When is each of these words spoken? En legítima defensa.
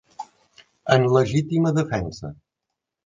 En 0.95 1.05
legítima 1.17 1.73
defensa. 1.79 2.33